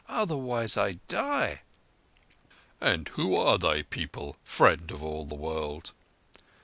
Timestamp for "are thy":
3.35-3.83